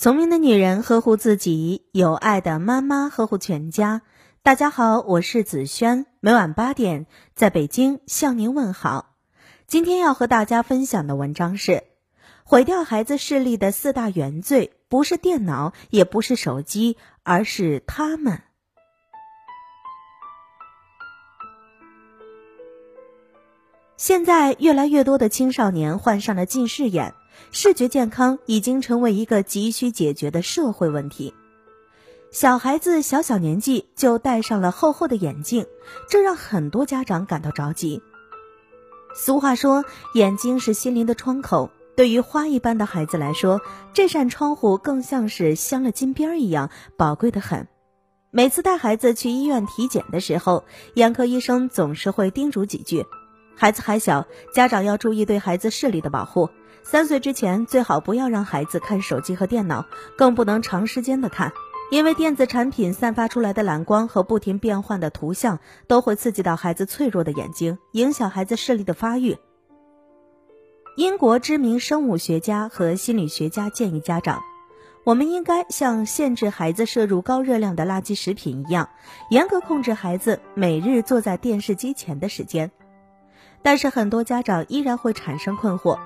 [0.00, 4.00] 聪明的女人呵护自己，有爱的妈妈呵护全家。
[4.42, 9.16] 大家好，我是子轩，每晚八点在北京向您问好。
[9.66, 11.84] 今天要和大家分享的文章是：
[12.44, 18.40] 毁掉孩子视力的四大原罪，不是电脑，也不是手机，而是他们。
[23.98, 27.12] 现在越来越多的青少年患上了近视眼。
[27.50, 31.32] 视觉健康已经成为一个急需解决的社会问题。
[32.30, 35.66] 小孩子小小年纪就戴上了厚厚的眼镜，
[36.08, 38.00] 这让很多家长感到着急。
[39.14, 41.70] 俗话说，眼睛是心灵的窗口。
[41.96, 43.60] 对于花一般的孩子来说，
[43.92, 47.66] 这扇窗户更像是镶了金边一样，宝贵的很。
[48.30, 53.04] 每次带孩子去医院体检的时候，眼科医生总是会叮嘱几句：
[53.56, 56.48] 孩子还小，家长要注意对孩子视力的保护。
[56.82, 59.84] 三岁之前最好不要让孩子看手机和电脑，
[60.16, 61.52] 更不能长时间的看，
[61.90, 69.36] 因为电子产品散发出来的蓝光和不停变换的图像都会刺激到孩子脆弱的眼睛，影响孩子视力的发育。
[70.96, 74.40] 英国知名生物学家和心理学家建议家长，
[75.04, 78.88] 我们应该像限制孩子摄入高热量的垃圾食品一样，
[79.30, 82.70] 严格控制孩子每日坐在电视机前的时间。
[83.62, 85.98] 但是很多家长依然会产生困惑。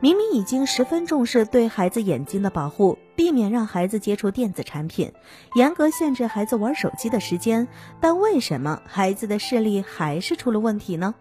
[0.00, 5.12] 明明已经十分重视对孩子眼睛的保护，避免让孩子接触电子产品，
[5.54, 7.68] 严格限制孩子玩手机的时间，
[8.00, 11.14] 但为什么孩子的视力还是出了问题呢？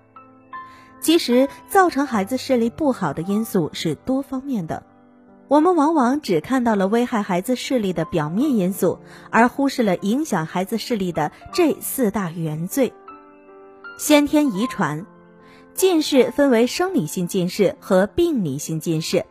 [0.99, 4.83] 其实，造成孩子视力不好的因素是多方面的，
[5.47, 12.93] 我们往往只看到了危害孩子视力的表面因素，而忽视了影响孩子视力的这四大原罪：
[13.97, 15.05] 先天遗传。
[15.73, 19.25] 近视分为生理性近视和病理性近视。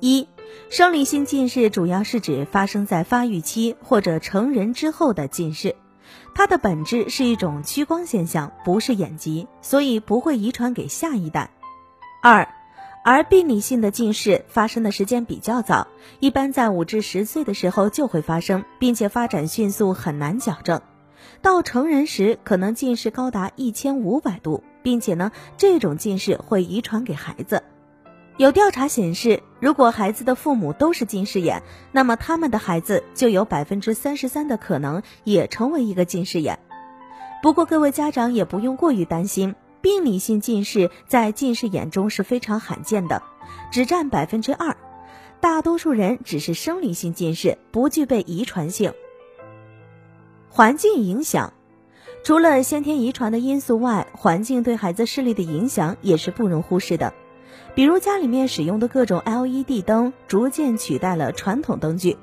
[0.00, 0.28] 一、
[0.68, 5.74] 生理性近视主要是指发生在发育期或者成人之后的近视，
[6.34, 11.50] 它的本质是一种屈光现象，不是眼疾，所以不会遗传给下一代。
[12.22, 12.48] 二、
[13.04, 15.88] 而病理性的近视发生的时间比较早，
[16.20, 20.80] 一般在五至十岁的时候就会发生，并且发展迅速，很难矫正。
[21.42, 24.62] 到成人时，可能近视高达一千五百度。
[24.86, 27.64] 并且呢，这种近视会遗传给孩子。
[28.36, 36.60] 有调查显示，如果孩子的父母都是近视眼，那么他们的孩子就有百分之三十三的可能也成为一个近视眼。
[37.42, 43.24] 不过，各位家长也不用过于担心，病理性近视在近视眼中是非常罕见的，
[43.72, 44.76] 只占百分之二。
[45.40, 48.92] 大多数人只是生理性近视，不具备遗传性。
[50.48, 51.54] 环境影响。
[52.26, 57.14] 除了先天遗传的因素外，环境对孩子视力的影响也是不容忽视的。
[57.76, 62.16] 比如家里面使用的各种 LED 灯，逐渐取代了传统灯具。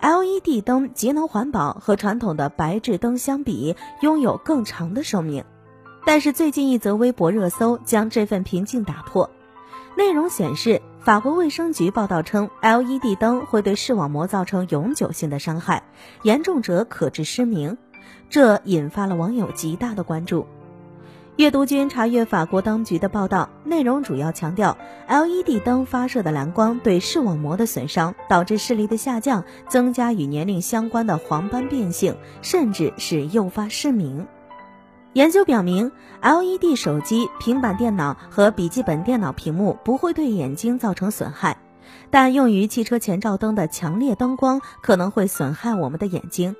[0.00, 5.44] LED 灯节能环保，和传统的白炽灯相比，拥有更长的寿命。
[6.06, 9.28] 但是最近一则微博热搜将这份平静打破。
[9.98, 15.82] 内容显示，法国卫生局报道称，LED 灯会对视网膜造成永久性的伤害，
[16.22, 17.76] 严重者可致失明。
[18.30, 20.46] 这引发了网友极大的关注。
[21.36, 24.76] 阅读君查阅法国当局的报道，内容主要强调
[25.08, 34.26] LED 灯发射的蓝光对视网膜的损伤，导致视力的下降，增加与年龄相关的黄斑变性，甚至是诱发失明。
[35.14, 41.56] 研究表明，LED 手机、平板电脑和笔记本电脑屏幕不会对眼睛造成损害，
[42.10, 46.56] 但用于汽车前照灯的强烈灯光可能会损害我们的眼睛。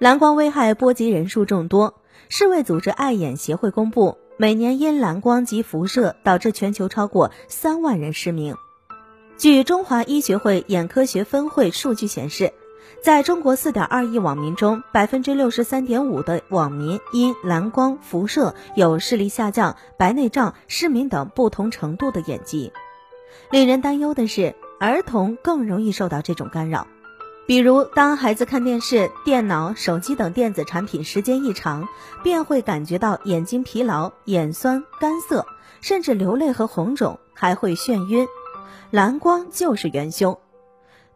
[0.00, 1.94] 蓝光危害波及人数众多。
[2.28, 8.56] 世卫组织爱眼协会公布，每年因蓝光及辐射导致全球超过三万人失明。
[9.36, 12.52] 据中华医学会眼科学分会数据显示，
[13.02, 22.72] 在中国四点二亿网民中，百分之六十三点五的网民因蓝光辐射有视力下降、白内障、失明等不同程度的眼疾。
[23.50, 26.88] 令人担忧的是，儿童更容易受到这种干扰。
[27.46, 31.86] 比如，当孩子看电视、电脑、手机等电子产品时间一长，
[32.22, 35.44] 便会感觉到眼睛疲劳、眼酸、干涩，
[35.82, 38.26] 甚至流泪和红肿，还会眩晕。
[38.90, 40.38] 蓝光就是元凶。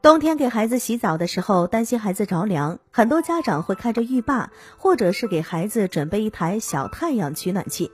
[0.02, 7.90] 冬天给孩子洗澡的时候，担心孩子着凉，很多家长会开着浴霸，或者是给孩子准备一台小太阳取暖器。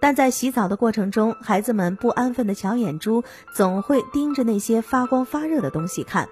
[0.00, 3.24] 但在洗澡的过程中，孩子们不安分的小眼珠
[3.54, 6.30] 总会盯着那些发光发热的东西看。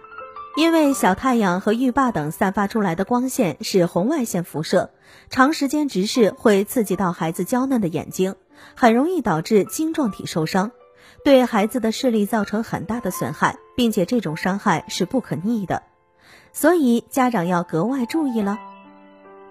[0.56, 4.90] 因为小太阳和浴霸等散发出来的光线是红外线辐射，
[5.28, 8.36] 长时间直视会刺激到孩子娇嫩的眼睛，
[8.74, 10.72] 很容易导致晶状体受伤。
[11.22, 15.82] 对孩子的视力造成很大的损害，并且这种伤害是不可逆的，
[16.54, 18.58] 所以家长要格外注意了。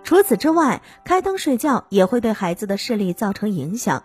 [0.04, 4.04] 除此之外，开灯睡觉也会对孩子的视力造成影响。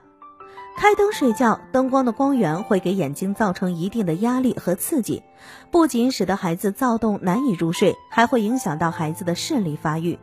[0.80, 5.22] 开灯睡觉，灯光的光源会给眼睛造成一定的压力和刺激，
[5.70, 10.18] 不仅使得孩子躁动难以入睡，还会影响到孩子的视力发育。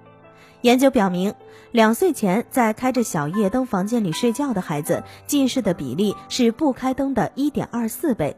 [0.61, 1.35] 研究表明，
[1.71, 8.35] 两岁前在开着小夜灯房间里睡觉的孩子，近视的比例是不开灯的1.24倍；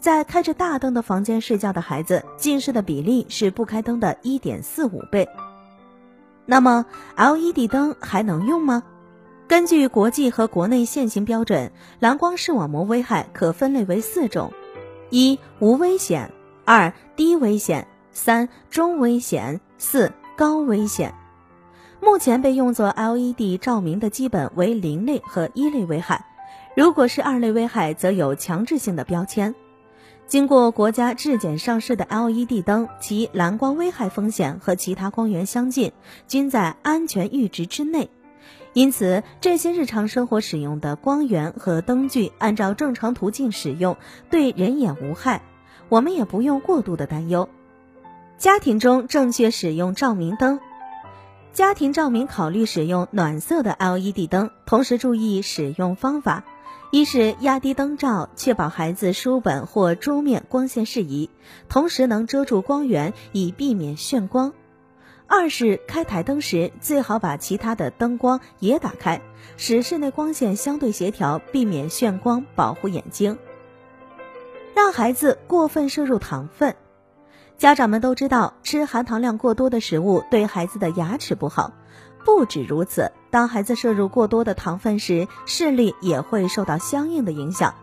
[0.00, 5.28] 在开着大灯的房间睡觉的孩子，近视的比例是不开灯的1.45倍。
[6.44, 8.82] 那么，LED 灯还能用吗？
[9.52, 14.50] 根据国际和国内现行标准，蓝光视网膜危害可分类为四种：
[15.10, 16.30] 一、无危险；
[16.64, 21.14] 二、低危险；三、中危险；四、高危险。
[22.00, 26.24] 目前被用作 LED 照明的基本为零类和一类危害，
[26.74, 29.54] 如果是二类危害，则有强制性的标签。
[30.26, 35.92] 经过国家质检上市的 LED 灯，其蓝光危害风险和其他光源相近，
[36.26, 38.08] 均在安全阈值之内。
[38.74, 43.96] 因此，这些日常生活使用的光源和灯具，按照正常途径使用，
[44.30, 45.42] 对人眼无害，
[45.88, 47.48] 我们也不用过度的担忧。
[48.38, 50.58] 家庭中正确使用照明灯，
[51.52, 56.44] 家庭照明考虑使用暖色的 LED 灯，同时注意使用方法。
[56.90, 61.30] 一是压低灯罩，确保孩子书本或桌面光线适宜，
[61.70, 64.52] 同时能遮住光源，以避免眩光；
[65.34, 69.18] 二是开台灯时，最好把其他的灯光也打开，
[69.56, 73.38] 使室内光线相对协调，避免眩光，保护眼睛。
[74.76, 76.76] 让孩子过分摄入糖分，
[77.56, 81.72] 家长们都知道，吃含糖量过多的食物对孩子的牙齿不好。
[82.26, 87.74] 不止如此，当孩子摄入过多的糖分时，视力也会受到相应的影响。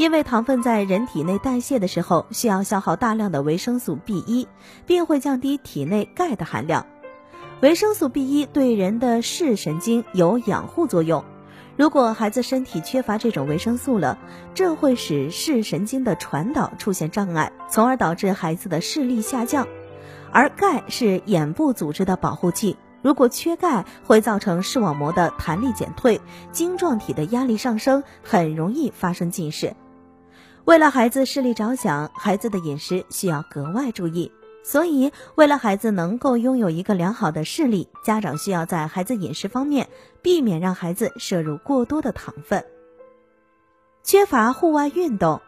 [0.00, 4.48] 因为糖分在人体内代谢的时候，需要消耗大量的维生素 B 一，
[4.86, 6.86] 并会降低体内钙的含量。
[7.60, 11.22] 维生素 B 一对人的视神经有养护作用。
[11.76, 14.16] 如果孩子身体缺乏这种维生素了，
[14.54, 19.68] 这会使视神经的传导出现障碍，从而导致孩子的视力下降。
[20.32, 22.78] 而钙是眼部组织的保护器。
[23.02, 26.22] 如果缺钙，会造成视网膜的弹力减退，
[26.52, 29.76] 晶状体的压力上升，很容易发生近视。
[30.64, 34.30] 为了孩子视力着想，孩子的饮食需要格外注意。
[34.62, 39.88] 所以，为了孩子能够拥有一个良好的视力，家长需要在孩子饮食方面
[40.20, 42.62] 避免让孩子摄入过多的糖分。
[44.02, 45.40] 缺乏户外运动。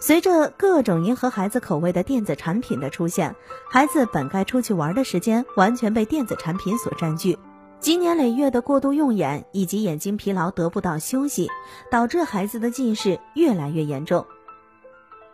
[0.00, 3.36] 随着各种迎合孩子口味的电子产品的出现，
[3.70, 7.38] 孩子本该出去玩的时间完全被电子产品所占据。
[7.80, 11.48] 经年累月的过度用眼以及眼睛疲劳得不到休息，
[11.90, 14.26] 导致孩子的近视越来越严重。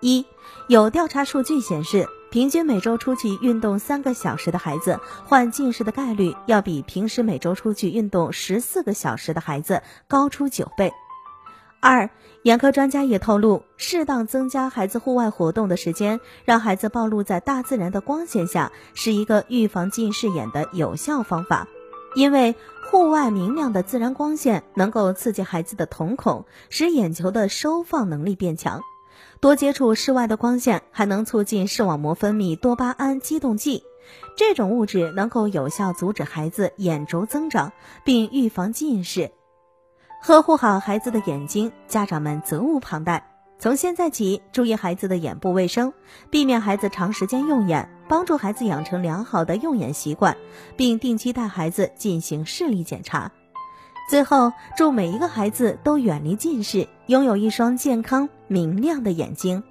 [0.01, 0.27] 一
[0.69, 10.93] 有调查数据显示，平均每周出去运动三个小时的孩子，患近视的概率要比平时每周出去运动十四个小时的孩子高出九倍。
[11.81, 12.11] 二，
[12.43, 21.69] 眼科专家也透露，适当增加孩子户外活动的时间，让孩子暴露在大自然的光线下，是一个预防近视眼的有效方法。
[22.15, 22.55] 因为
[22.91, 28.83] 户外明亮的自然光线能够刺激孩子的瞳孔，使眼球的收放能力变强。
[29.45, 33.85] 多接触室外的光线，还能促进视网膜分泌多巴胺激动剂，
[34.39, 37.71] 这种物质能够有效阻止孩子眼轴增长，
[38.05, 39.33] 并预防近视。
[40.23, 43.31] 呵护好孩子的眼睛，家长们责无旁贷。
[43.59, 45.93] 从现在起，注意孩子的眼部卫生，
[46.31, 50.39] 避免孩子长时间用眼，帮助孩子养成良好的用眼习惯，
[50.75, 53.31] 并定期带孩子进行视力检查。
[54.09, 59.63] 最后，祝每一个孩子都远离近视，拥有一双健康明亮的眼睛。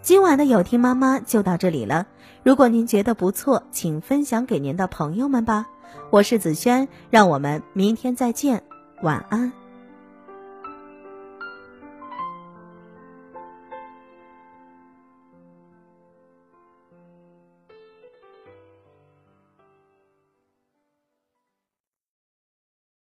[0.00, 2.06] 今晚的有听妈妈就到这里了。
[2.42, 5.66] 如果您觉得不错，请分享给您的朋友们吧。
[6.10, 8.62] 我是子轩，让我们明天再见，
[9.02, 9.52] 晚安。